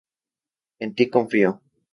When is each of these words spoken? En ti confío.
En 0.83 0.89
ti 0.95 1.05
confío. 1.13 1.51